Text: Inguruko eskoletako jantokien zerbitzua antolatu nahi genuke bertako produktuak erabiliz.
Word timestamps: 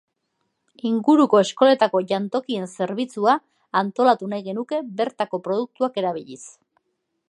Inguruko 0.91 1.41
eskoletako 1.43 2.01
jantokien 2.13 2.67
zerbitzua 2.71 3.37
antolatu 3.85 4.33
nahi 4.33 4.47
genuke 4.51 4.85
bertako 5.03 5.43
produktuak 5.49 6.03
erabiliz. 6.05 6.45